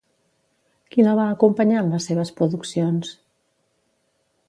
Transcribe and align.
Qui 0.95 1.05
la 1.07 1.13
va 1.19 1.27
acompanyar 1.35 1.83
en 1.83 1.93
les 1.97 2.09
seves 2.11 2.35
produccions? 2.41 3.15